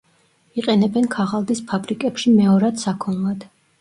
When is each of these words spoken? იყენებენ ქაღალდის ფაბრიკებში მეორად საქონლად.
იყენებენ 0.61 1.05
ქაღალდის 1.15 1.61
ფაბრიკებში 1.73 2.33
მეორად 2.41 2.85
საქონლად. 2.85 3.47